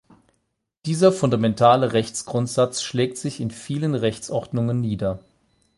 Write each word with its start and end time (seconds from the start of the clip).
Dieser 0.87 1.11
fundamentale 1.11 1.93
Rechtsgrundsatz 1.93 2.81
schlägt 2.81 3.19
sich 3.19 3.39
in 3.39 3.51
vielen 3.51 3.93
Rechtsordnungen 3.93 4.81
nieder. 4.81 5.19